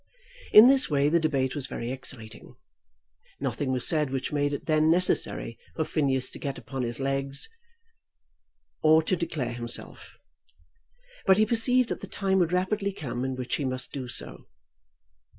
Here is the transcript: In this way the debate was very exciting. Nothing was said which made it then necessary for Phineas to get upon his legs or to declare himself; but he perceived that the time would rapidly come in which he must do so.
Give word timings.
In 0.51 0.65
this 0.65 0.89
way 0.89 1.09
the 1.09 1.19
debate 1.19 1.53
was 1.53 1.67
very 1.67 1.91
exciting. 1.91 2.55
Nothing 3.39 3.71
was 3.71 3.87
said 3.87 4.09
which 4.09 4.31
made 4.31 4.51
it 4.51 4.65
then 4.65 4.89
necessary 4.89 5.59
for 5.75 5.85
Phineas 5.85 6.31
to 6.31 6.39
get 6.39 6.57
upon 6.57 6.81
his 6.81 6.99
legs 6.99 7.47
or 8.81 9.03
to 9.03 9.15
declare 9.15 9.53
himself; 9.53 10.17
but 11.27 11.37
he 11.37 11.45
perceived 11.45 11.89
that 11.89 11.99
the 12.01 12.07
time 12.07 12.39
would 12.39 12.51
rapidly 12.51 12.91
come 12.91 13.23
in 13.23 13.35
which 13.35 13.57
he 13.57 13.63
must 13.63 13.91
do 13.93 14.07
so. 14.07 14.47